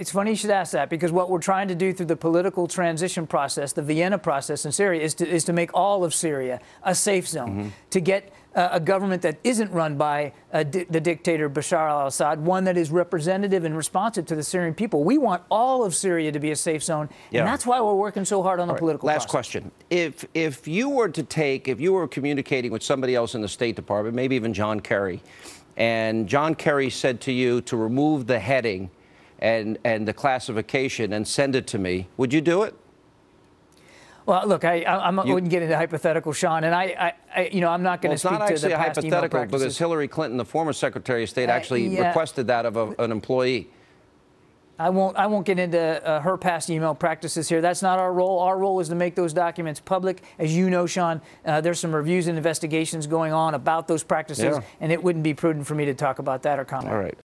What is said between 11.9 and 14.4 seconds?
Assad, one that is representative and responsive to